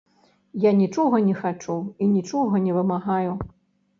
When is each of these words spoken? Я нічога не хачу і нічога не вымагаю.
Я 0.61 0.71
нічога 0.77 1.19
не 1.27 1.35
хачу 1.41 1.75
і 2.05 2.07
нічога 2.15 2.61
не 2.65 2.71
вымагаю. 2.79 3.31